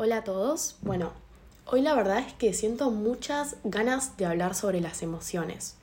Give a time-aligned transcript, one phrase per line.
[0.00, 0.76] Hola a todos.
[0.82, 1.10] Bueno,
[1.66, 5.74] hoy la verdad es que siento muchas ganas de hablar sobre las emociones.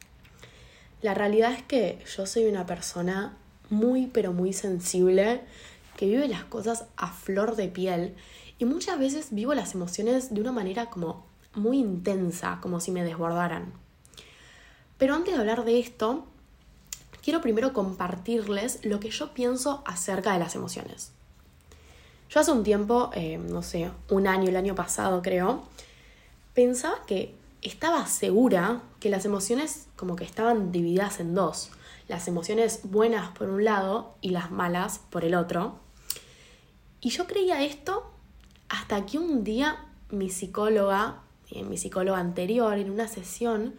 [1.02, 3.36] La realidad es que yo soy una persona
[3.70, 5.42] muy pero muy sensible
[5.98, 8.16] que vive las cosas a flor de piel
[8.58, 13.04] y muchas veces vivo las emociones de una manera como muy intensa, como si me
[13.04, 13.74] desbordaran.
[14.98, 16.26] Pero antes de hablar de esto,
[17.22, 21.12] quiero primero compartirles lo que yo pienso acerca de las emociones.
[22.36, 25.64] Yo hace un tiempo, eh, no sé, un año, el año pasado creo,
[26.54, 31.72] pensaba que estaba segura que las emociones como que estaban divididas en dos.
[32.10, 35.80] Las emociones buenas por un lado y las malas por el otro.
[37.00, 38.12] Y yo creía esto
[38.68, 41.22] hasta que un día mi psicóloga,
[41.52, 43.76] eh, mi psicóloga anterior, en una sesión,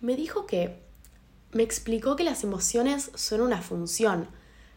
[0.00, 0.82] me dijo que,
[1.52, 4.26] me explicó que las emociones son una función,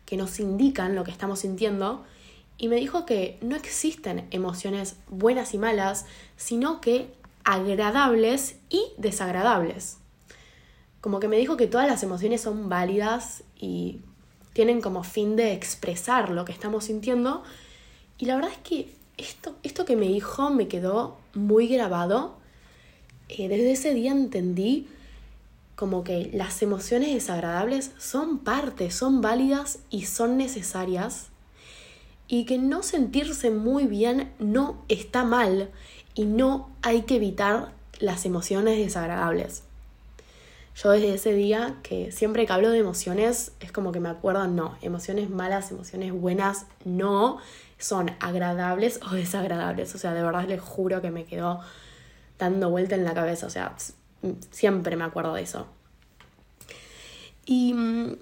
[0.05, 2.05] que nos indican lo que estamos sintiendo
[2.59, 6.05] y me dijo que no existen emociones buenas y malas,
[6.35, 7.09] sino que
[7.45, 9.97] agradables y desagradables.
[10.99, 14.01] Como que me dijo que todas las emociones son válidas y
[14.51, 17.43] tienen como fin de expresar lo que estamos sintiendo.
[18.17, 22.35] Y la verdad es que esto, esto que me dijo me quedó muy grabado.
[23.29, 24.89] Eh, desde ese día entendí
[25.77, 31.29] como que las emociones desagradables son parte, son válidas y son necesarias
[32.29, 35.69] y que no sentirse muy bien no está mal
[36.13, 39.63] y no hay que evitar las emociones desagradables.
[40.75, 44.47] Yo desde ese día que siempre que hablo de emociones es como que me acuerdo,
[44.47, 47.39] no, emociones malas, emociones buenas, no,
[47.79, 49.93] son agradables o desagradables.
[49.95, 51.59] O sea, de verdad les juro que me quedó
[52.37, 53.75] dando vuelta en la cabeza, o sea,
[54.51, 55.67] siempre me acuerdo de eso.
[57.45, 58.17] Y mm,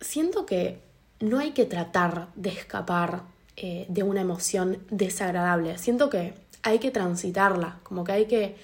[0.00, 0.89] siento que
[1.20, 3.22] no hay que tratar de escapar
[3.56, 5.76] eh, de una emoción desagradable.
[5.78, 8.56] Siento que hay que transitarla, como que hay que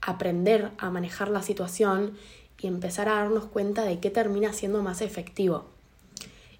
[0.00, 2.16] aprender a manejar la situación
[2.58, 5.66] y empezar a darnos cuenta de qué termina siendo más efectivo.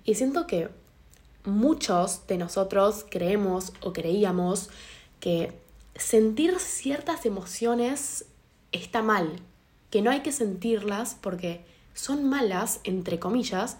[0.04, 0.68] Y siento que
[1.44, 4.70] muchos de nosotros creemos o creíamos
[5.20, 5.52] que
[5.96, 8.24] sentir ciertas emociones
[8.70, 9.40] está mal,
[9.90, 11.64] que no hay que sentirlas porque
[11.94, 13.76] son malas, entre comillas,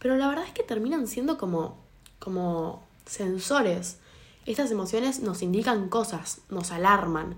[0.00, 1.78] pero la verdad es que terminan siendo como,
[2.18, 3.98] como sensores.
[4.46, 7.36] Estas emociones nos indican cosas, nos alarman.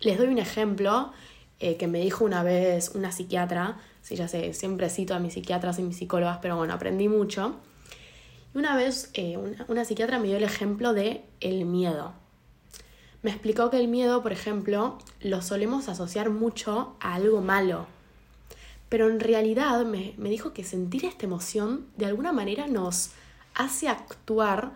[0.00, 1.12] Les doy un ejemplo
[1.60, 5.32] eh, que me dijo una vez una psiquiatra, sí, ya sé, siempre cito a mis
[5.32, 7.56] psiquiatras y mis psicólogas, pero bueno, aprendí mucho.
[8.54, 12.12] Y una vez eh, una, una psiquiatra me dio el ejemplo de el miedo.
[13.22, 17.86] Me explicó que el miedo, por ejemplo, lo solemos asociar mucho a algo malo,
[18.88, 23.10] pero en realidad me, dijo que sentir esta emoción de alguna manera nos
[23.54, 24.72] hace actuar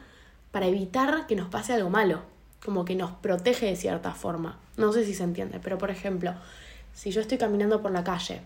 [0.51, 2.21] para evitar que nos pase algo malo,
[2.65, 4.59] como que nos protege de cierta forma.
[4.77, 6.35] No sé si se entiende, pero por ejemplo,
[6.93, 8.43] si yo estoy caminando por la calle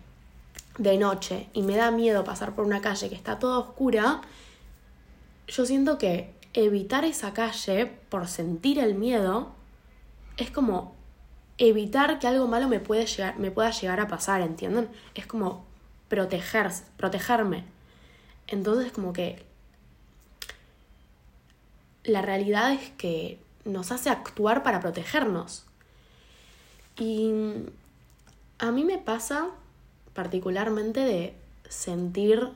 [0.79, 4.21] de noche y me da miedo pasar por una calle que está toda oscura,
[5.49, 9.53] yo siento que evitar esa calle por sentir el miedo
[10.37, 10.96] es como
[11.59, 14.89] evitar que algo malo me, puede llegar, me pueda llegar a pasar, ¿entienden?
[15.15, 15.65] Es como
[16.09, 17.65] proteger, protegerme.
[18.47, 19.45] Entonces como que
[22.05, 25.65] la realidad es que nos hace actuar para protegernos.
[26.99, 27.31] Y
[28.59, 29.49] a mí me pasa
[30.15, 31.35] particularmente de
[31.69, 32.51] sentir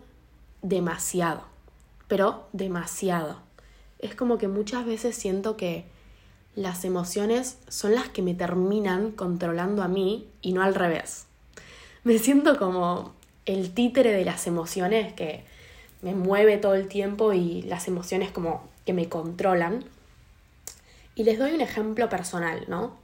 [0.62, 1.43] demasiado,
[2.09, 3.38] pero demasiado.
[3.99, 5.84] Es como que muchas veces siento que
[6.55, 11.27] las emociones son las que me terminan controlando a mí y no al revés.
[12.03, 13.15] Me siento como
[13.47, 15.44] el títere de las emociones que
[16.03, 19.84] me mueve todo el tiempo y las emociones como que me controlan.
[21.15, 22.97] Y les doy un ejemplo personal, ¿no?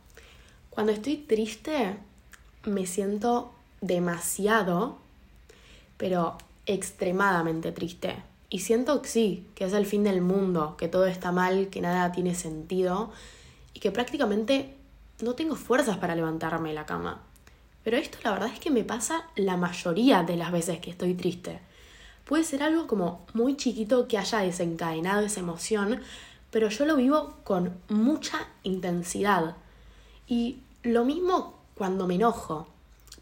[0.71, 1.97] Cuando estoy triste
[2.65, 4.99] me siento demasiado,
[5.97, 6.37] pero
[6.67, 8.17] extremadamente triste.
[8.49, 11.81] Y siento que sí, que es el fin del mundo, que todo está mal, que
[11.81, 13.11] nada tiene sentido
[13.75, 14.77] y que prácticamente
[15.21, 17.21] no tengo fuerzas para levantarme de la cama.
[17.83, 21.15] Pero esto la verdad es que me pasa la mayoría de las veces que estoy
[21.15, 21.61] triste.
[22.25, 26.01] Puede ser algo como muy chiquito que haya desencadenado esa emoción,
[26.51, 29.57] pero yo lo vivo con mucha intensidad.
[30.27, 32.67] Y lo mismo cuando me enojo.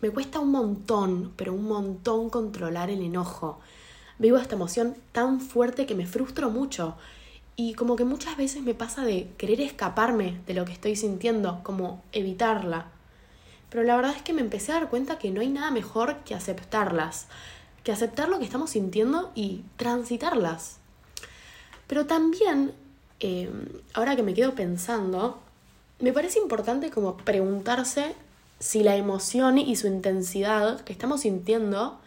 [0.00, 3.60] Me cuesta un montón, pero un montón controlar el enojo.
[4.18, 6.96] Vivo esta emoción tan fuerte que me frustro mucho
[7.56, 11.60] y como que muchas veces me pasa de querer escaparme de lo que estoy sintiendo,
[11.62, 12.86] como evitarla.
[13.70, 16.18] Pero la verdad es que me empecé a dar cuenta que no hay nada mejor
[16.24, 17.26] que aceptarlas,
[17.82, 20.78] que aceptar lo que estamos sintiendo y transitarlas.
[21.86, 22.72] Pero también
[23.20, 23.50] eh,
[23.94, 25.40] ahora que me quedo pensando,
[25.98, 28.14] me parece importante como preguntarse
[28.58, 31.98] si la emoción y su intensidad que estamos sintiendo,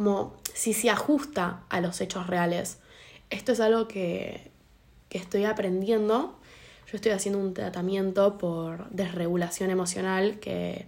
[0.00, 2.78] como si se ajusta a los hechos reales.
[3.28, 4.50] Esto es algo que,
[5.10, 6.38] que estoy aprendiendo.
[6.90, 10.86] Yo estoy haciendo un tratamiento por desregulación emocional que,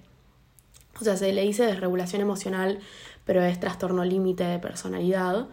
[0.99, 2.79] o sea, se le dice desregulación emocional,
[3.27, 5.47] pero es trastorno límite de personalidad.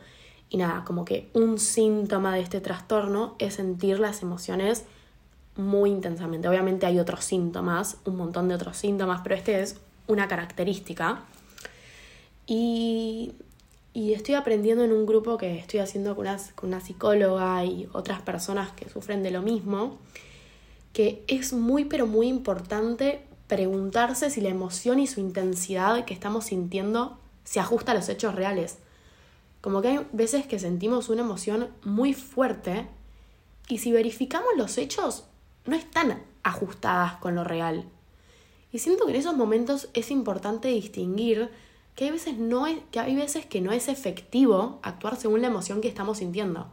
[0.49, 4.85] Y nada, como que un síntoma de este trastorno es sentir las emociones
[5.57, 6.47] muy intensamente.
[6.47, 11.23] Obviamente hay otros síntomas, un montón de otros síntomas, pero este es una característica.
[12.47, 13.33] Y,
[13.93, 16.27] y estoy aprendiendo en un grupo que estoy haciendo con
[16.61, 19.97] una, psicóloga y otras personas que sufren de lo mismo,
[20.93, 26.45] que es muy pero muy importante preguntarse si la emoción y su intensidad que estamos
[26.45, 28.77] sintiendo se ajusta a los hechos reales.
[29.61, 32.85] Como que hay veces que sentimos una emoción muy fuerte
[33.67, 35.25] y si verificamos los hechos
[35.65, 37.85] no están ajustadas con lo real.
[38.71, 41.49] Y siento que en esos momentos es importante distinguir
[41.99, 45.47] que hay veces, no es, que, hay veces que no es efectivo actuar según la
[45.47, 46.65] emoción que estamos sintiendo.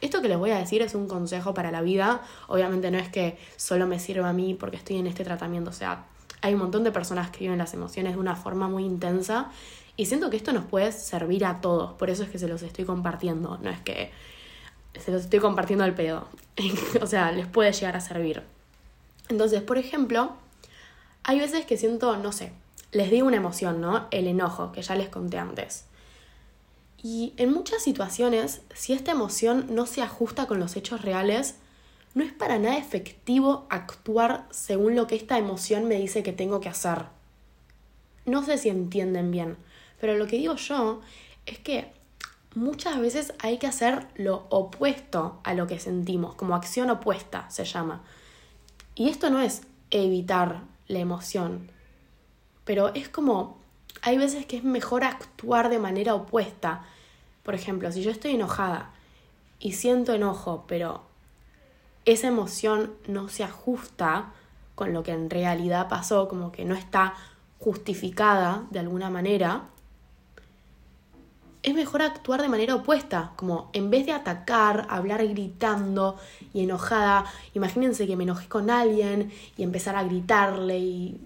[0.00, 2.22] Esto que les voy a decir es un consejo para la vida.
[2.48, 5.70] Obviamente no es que solo me sirva a mí porque estoy en este tratamiento.
[5.70, 6.06] O sea,
[6.40, 9.52] hay un montón de personas que viven las emociones de una forma muy intensa
[9.96, 11.92] y siento que esto nos puede servir a todos.
[11.92, 13.60] Por eso es que se los estoy compartiendo.
[13.62, 14.10] No es que
[14.98, 16.26] se los estoy compartiendo al pedo.
[17.00, 18.42] o sea, les puede llegar a servir.
[19.28, 20.32] Entonces, por ejemplo,
[21.22, 22.50] hay veces que siento, no sé,
[22.92, 24.06] les digo una emoción, ¿no?
[24.10, 25.84] El enojo, que ya les conté antes.
[27.02, 31.56] Y en muchas situaciones, si esta emoción no se ajusta con los hechos reales,
[32.14, 36.60] no es para nada efectivo actuar según lo que esta emoción me dice que tengo
[36.60, 37.04] que hacer.
[38.24, 39.56] No sé si entienden bien,
[40.00, 41.00] pero lo que digo yo
[41.46, 41.92] es que
[42.54, 47.64] muchas veces hay que hacer lo opuesto a lo que sentimos, como acción opuesta se
[47.64, 48.02] llama.
[48.94, 51.70] Y esto no es evitar la emoción,
[52.68, 53.56] pero es como,
[54.02, 56.84] hay veces que es mejor actuar de manera opuesta.
[57.42, 58.90] Por ejemplo, si yo estoy enojada
[59.58, 61.00] y siento enojo, pero
[62.04, 64.34] esa emoción no se ajusta
[64.74, 67.14] con lo que en realidad pasó, como que no está
[67.58, 69.62] justificada de alguna manera,
[71.62, 76.18] es mejor actuar de manera opuesta, como en vez de atacar, hablar gritando
[76.52, 77.24] y enojada,
[77.54, 81.18] imagínense que me enojé con alguien y empezar a gritarle y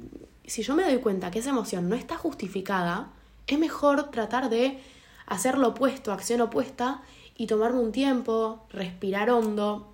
[0.47, 3.09] si yo me doy cuenta que esa emoción no está justificada,
[3.47, 4.81] es mejor tratar de
[5.27, 7.03] hacer lo opuesto, acción opuesta
[7.37, 9.93] y tomarme un tiempo, respirar hondo.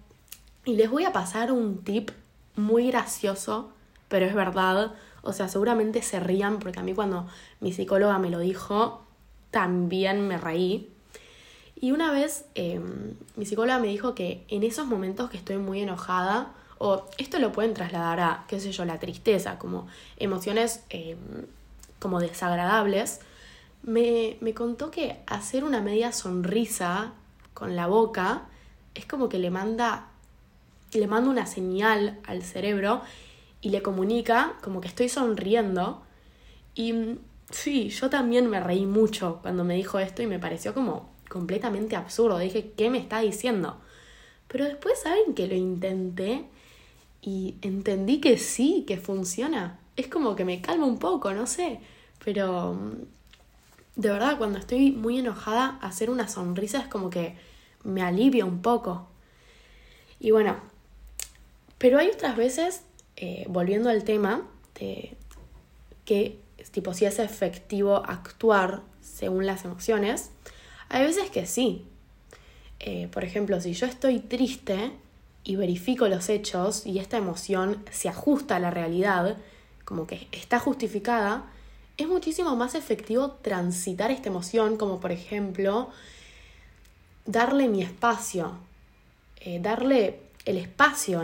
[0.64, 2.10] Y les voy a pasar un tip
[2.56, 3.72] muy gracioso,
[4.08, 4.94] pero es verdad.
[5.22, 7.26] O sea, seguramente se rían porque a mí cuando
[7.60, 9.02] mi psicóloga me lo dijo,
[9.50, 10.90] también me reí.
[11.80, 15.80] Y una vez em, mi psicóloga me dijo que en esos momentos que estoy muy
[15.80, 19.86] enojada, o esto lo pueden trasladar a, qué sé yo, la tristeza, como
[20.16, 21.18] emociones em,
[21.98, 23.20] como desagradables,
[23.82, 27.12] me, me contó que hacer una media sonrisa
[27.54, 28.42] con la boca
[28.94, 30.08] es como que le manda,
[30.92, 33.02] le manda una señal al cerebro
[33.60, 36.02] y le comunica como que estoy sonriendo.
[36.74, 37.18] Y
[37.50, 41.96] Sí, yo también me reí mucho cuando me dijo esto y me pareció como completamente
[41.96, 42.38] absurdo.
[42.38, 43.78] Dije, ¿qué me está diciendo?
[44.48, 46.44] Pero después, ¿saben que lo intenté?
[47.20, 49.78] Y entendí que sí, que funciona.
[49.96, 51.80] Es como que me calma un poco, no sé.
[52.24, 52.92] Pero mm,
[53.96, 57.36] de verdad, cuando estoy muy enojada, hacer una sonrisa es como que
[57.84, 59.08] me alivia un poco.
[60.20, 60.56] Y bueno,
[61.78, 62.82] pero hay otras veces,
[63.16, 64.46] eh, volviendo al tema,
[64.78, 65.16] de
[66.04, 66.38] que
[66.70, 70.30] tipo si es efectivo actuar según las emociones,
[70.88, 71.84] hay veces que sí.
[72.80, 74.92] Eh, por ejemplo, si yo estoy triste
[75.48, 79.38] y verifico los hechos y esta emoción se ajusta a la realidad,
[79.86, 81.46] como que está justificada,
[81.96, 85.88] es muchísimo más efectivo transitar esta emoción, como por ejemplo
[87.24, 88.58] darle mi espacio,
[89.40, 91.22] eh, darle el espacio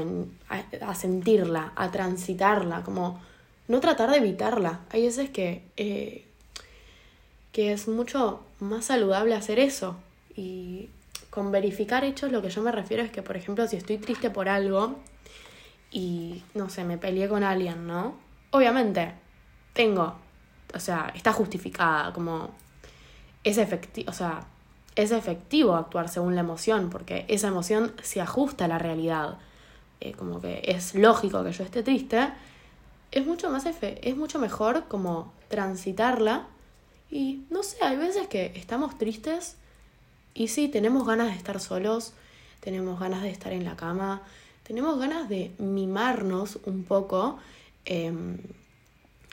[0.81, 3.21] a sentirla, a transitarla, como
[3.69, 4.81] no tratar de evitarla.
[4.89, 6.25] Hay veces que, eh,
[7.53, 9.97] que es mucho más saludable hacer eso.
[10.35, 10.89] Y
[11.35, 14.31] con verificar hechos lo que yo me refiero es que, por ejemplo, si estoy triste
[14.31, 15.01] por algo
[15.91, 18.17] y, no sé, me peleé con alguien, ¿no?
[18.53, 19.15] Obviamente,
[19.73, 20.15] tengo,
[20.73, 22.55] o sea, está justificada, como
[23.43, 24.47] es efectivo, o sea,
[24.95, 29.39] es efectivo actuar según la emoción, porque esa emoción se ajusta a la realidad.
[30.01, 32.29] Eh, como que es lógico que yo esté triste
[33.11, 36.47] es mucho más es mucho mejor como transitarla
[37.11, 39.57] y no sé, hay veces que estamos tristes
[40.35, 42.13] y sí, tenemos ganas de estar solos,
[42.61, 44.23] tenemos ganas de estar en la cama,
[44.65, 47.39] tenemos ganas de mimarnos un poco.
[47.85, 48.39] Em,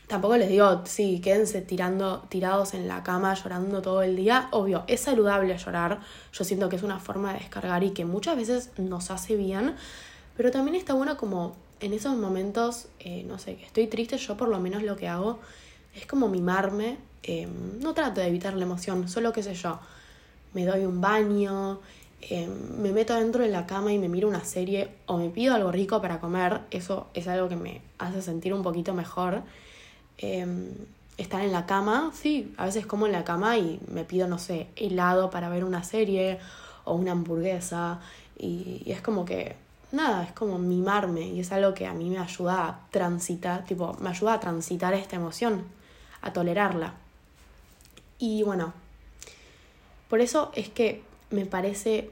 [0.08, 4.50] tampoco les digo, sí, quédense tirando, tirados en la cama llorando todo el día.
[4.52, 6.02] Obvio, es saludable llorar.
[6.34, 9.76] Yo siento que es una forma de descargar y que muchas veces nos hace bien.
[10.38, 14.38] Pero también está bueno como en esos momentos, eh, no sé, que estoy triste, yo
[14.38, 15.40] por lo menos lo que hago
[15.96, 16.98] es como mimarme.
[17.24, 19.80] Em, no trato de evitar la emoción, solo qué sé yo.
[20.54, 21.80] Me doy un baño,
[22.22, 25.56] em, me meto dentro de la cama y me miro una serie o me pido
[25.56, 26.62] algo rico para comer.
[26.72, 29.44] Eso es algo que me hace sentir un poquito mejor.
[30.18, 30.70] Em,
[31.18, 34.40] estar en la cama, sí, a veces como en la cama y me pido, no
[34.40, 36.40] sé, helado para ver una serie
[36.84, 38.00] o una hamburguesa
[38.38, 39.56] y, es como que,
[39.92, 43.96] nada, es como mimarme y es algo que a mí me ayuda a transitar, tipo,
[44.00, 45.64] me ayuda a transitar esta emoción,
[46.22, 46.94] a tolerarla.
[48.18, 48.74] Y bueno,
[50.12, 52.12] por eso es que me parece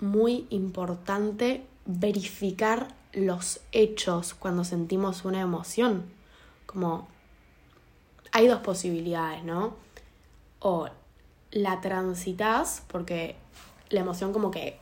[0.00, 6.04] muy importante verificar los hechos cuando sentimos una emoción,
[6.66, 7.08] como
[8.32, 9.76] hay dos posibilidades, ¿no?
[10.58, 10.90] O
[11.50, 13.36] la transitas porque
[13.88, 14.78] la emoción como que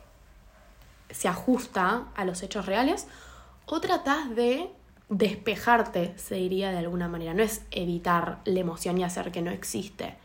[1.09, 3.07] se ajusta a los hechos reales,
[3.65, 4.69] o tratás de
[5.07, 7.33] despejarte, se diría de alguna manera.
[7.33, 10.17] No es evitar la emoción y hacer que no existe.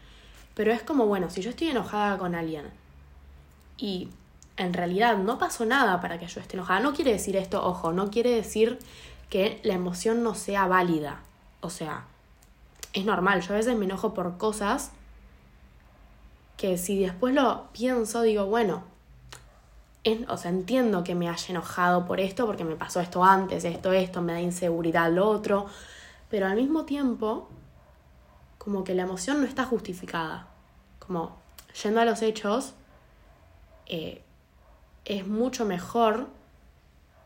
[0.54, 2.66] Pero es como, bueno, si yo estoy enojada con alguien
[3.78, 4.08] y
[4.56, 7.92] en realidad no pasó nada para que yo esté enojada, no quiere decir esto, ojo,
[7.92, 8.78] no quiere decir
[9.30, 11.20] que la emoción no sea válida.
[11.60, 12.04] O sea,
[12.92, 13.40] es normal.
[13.40, 14.90] Yo a veces me enojo por cosas
[16.56, 18.84] que si después lo pienso, digo, bueno,
[20.28, 23.92] o sea, entiendo que me haya enojado por esto, porque me pasó esto antes, esto,
[23.92, 25.66] esto, me da inseguridad lo otro,
[26.28, 27.48] pero al mismo tiempo,
[28.62, 30.46] como que la emoción no está justificada.
[31.00, 31.36] Como,
[31.82, 32.74] yendo a los hechos,
[33.86, 34.22] eh,
[35.04, 36.28] es mucho mejor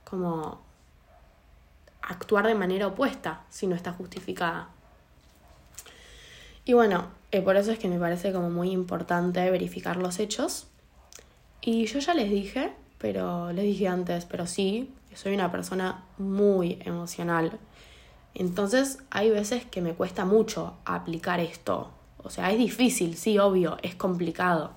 [0.05, 0.62] como
[2.00, 4.71] actuar de manera opuesta si no está justificada.
[6.64, 10.69] Y bueno, eh, por eso es que me parece como muy importante verificar los hechos.
[11.61, 16.78] Y yo ya les dije, pero les dije antes, pero sí, soy una persona muy
[16.83, 17.59] emocional.
[18.38, 21.90] Entonces hay veces que me cuesta mucho aplicar esto.
[22.19, 24.73] O sea, es difícil, sí, obvio, es complicado.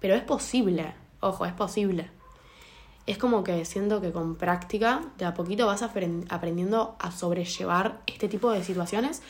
[0.00, 2.10] Pero es posible, ojo, es posible.
[3.06, 8.28] Es como que siento que con práctica de a poquito vas aprendiendo a sobrellevar este
[8.28, 9.20] tipo de situaciones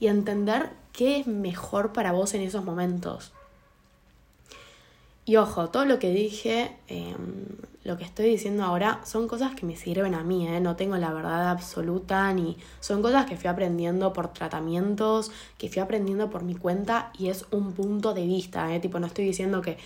[0.00, 3.32] y entender qué es mejor para vos en esos momentos.
[5.28, 7.18] Y ojo, todo lo que dije, em,
[7.84, 10.58] lo que estoy diciendo ahora, son cosas que me sirven a mí, ¿eh?
[10.58, 15.82] no tengo la verdad absoluta, ni son cosas que fui aprendiendo por tratamientos, que fui
[15.82, 18.80] aprendiendo por mi cuenta y es un punto de vista, ¿eh?
[18.80, 19.76] tipo, no estoy diciendo que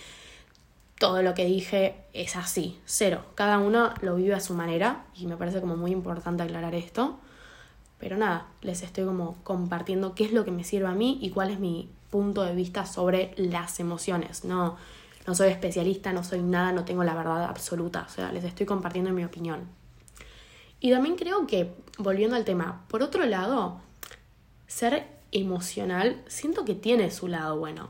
[0.97, 5.27] todo lo que dije es así, cero, cada uno lo vive a su manera y
[5.27, 7.19] me parece como muy importante aclarar esto.
[7.99, 11.31] Pero nada, les estoy como compartiendo qué es lo que me sirve a mí y
[11.31, 14.45] cuál es mi punto de vista sobre las emociones.
[14.45, 14.77] No,
[15.25, 18.05] no soy especialista, no soy nada, no tengo la verdad absoluta.
[18.07, 19.67] O sea, les estoy compartiendo mi opinión.
[20.79, 23.79] Y también creo que, volviendo al tema, por otro lado,
[24.67, 27.89] ser emocional siento que tiene su lado bueno.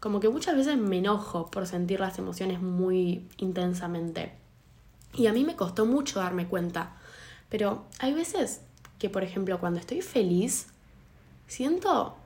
[0.00, 4.32] Como que muchas veces me enojo por sentir las emociones muy intensamente.
[5.14, 6.96] Y a mí me costó mucho darme cuenta.
[7.48, 8.62] Pero hay veces
[8.98, 10.66] que, por ejemplo, cuando estoy feliz,
[11.46, 12.16] siento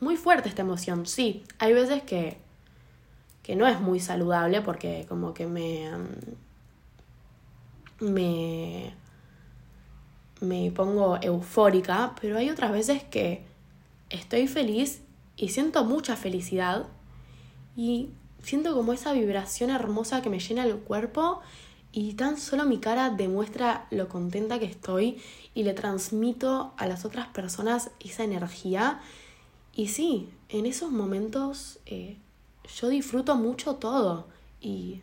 [0.00, 1.06] muy fuerte esta emoción.
[1.06, 2.38] Sí, hay veces que,
[3.42, 5.90] que no es muy saludable porque como que me...
[8.00, 9.02] me
[10.42, 13.44] me pongo eufórica, pero hay otras veces que
[14.10, 15.00] estoy feliz
[15.36, 16.86] y siento mucha felicidad
[17.76, 18.10] y
[18.42, 21.40] siento como esa vibración hermosa que me llena el cuerpo
[21.92, 25.22] y tan solo mi cara demuestra lo contenta que estoy
[25.54, 29.00] y le transmito a las otras personas esa energía.
[29.74, 32.16] Y sí, en esos momentos eh,
[32.64, 34.26] yo disfruto mucho todo
[34.60, 35.02] y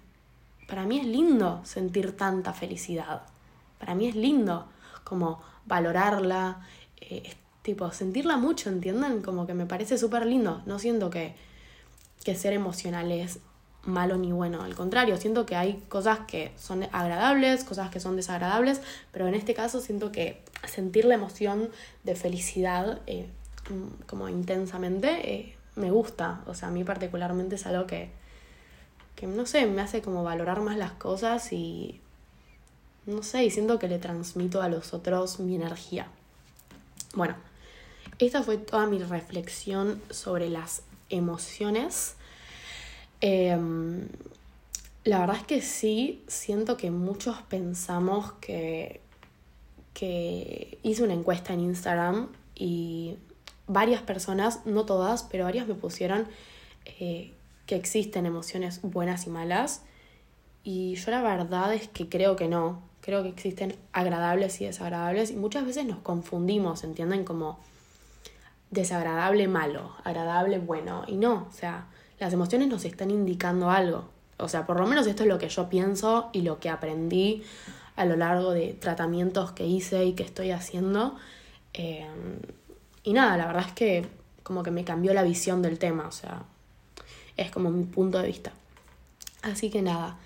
[0.67, 3.23] para mí es lindo sentir tanta felicidad.
[3.79, 4.67] Para mí es lindo
[5.03, 6.65] como valorarla,
[7.01, 9.21] eh, tipo sentirla mucho, ¿entienden?
[9.21, 10.61] Como que me parece súper lindo.
[10.65, 11.35] No siento que,
[12.23, 13.39] que ser emocional es
[13.83, 14.61] malo ni bueno.
[14.61, 19.35] Al contrario, siento que hay cosas que son agradables, cosas que son desagradables, pero en
[19.35, 21.69] este caso siento que sentir la emoción
[22.03, 23.27] de felicidad eh,
[23.69, 26.43] mm, como intensamente eh, me gusta.
[26.45, 28.09] O sea, a mí particularmente es algo que,
[29.15, 31.99] que, no sé, me hace como valorar más las cosas y,
[33.05, 36.07] no sé, y siento que le transmito a los otros mi energía.
[37.15, 37.35] Bueno,
[38.19, 42.15] esta fue toda mi reflexión sobre las emociones.
[43.21, 44.07] Em,
[45.05, 49.01] La verdad es que sí, siento que muchos pensamos que,
[49.93, 53.17] que hice una encuesta en Instagram y
[53.69, 56.27] varias personas, no todas, pero varias me pusieron
[56.85, 57.33] eh,
[57.65, 59.83] que existen emociones buenas y malas.
[60.63, 62.81] Y yo la verdad es que creo que no.
[62.99, 67.23] Creo que existen agradables y desagradables y muchas veces nos confundimos, ¿entienden?
[67.23, 67.59] Como
[68.71, 71.03] desagradable malo, agradable bueno.
[71.07, 71.87] Y no, o sea,
[72.19, 74.09] las emociones nos están indicando algo.
[74.37, 77.43] O sea, por lo menos esto es lo que yo pienso y lo que aprendí
[77.95, 81.15] a lo largo de tratamientos que hice y que estoy haciendo.
[81.73, 82.07] Eh,
[83.03, 84.05] y nada, la verdad es que
[84.43, 86.43] como que me cambió la visión del tema, o sea,
[87.37, 88.51] es como mi punto de vista.
[89.41, 90.17] Así que nada,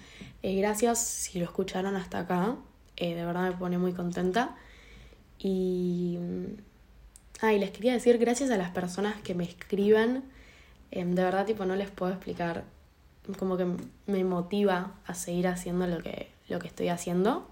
[0.42, 2.56] eh, gracias si lo escucharon hasta acá,
[2.98, 4.56] eh, de verdad me pone muy contenta.
[5.40, 6.18] Y...
[7.42, 10.24] Ah, y les quería decir gracias a las personas que me escriben,
[10.92, 12.64] em, de verdad tipo no les puedo explicar,
[13.38, 13.66] como que
[14.08, 17.50] me motiva a seguir haciendo lo que, lo que estoy haciendo.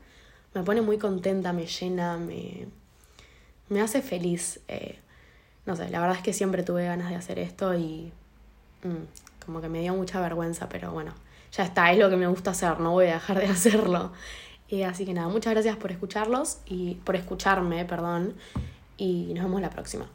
[0.54, 2.68] Me pone muy contenta, me llena, me,
[3.68, 4.62] me hace feliz.
[4.70, 5.00] Eh,
[5.66, 8.12] no sé, la verdad es que siempre tuve ganas de hacer esto y
[8.84, 11.14] mm, como que me dio mucha vergüenza, pero bueno,
[11.52, 14.12] ya está, es lo que me gusta hacer, no voy a dejar de hacerlo.
[14.88, 18.36] Así que nada, muchas gracias por escucharlos y por escucharme, perdón,
[18.96, 20.08] y nos vemos la próxima.